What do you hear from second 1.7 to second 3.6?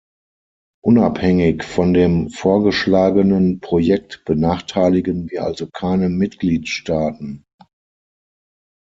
dem vorgeschlagenen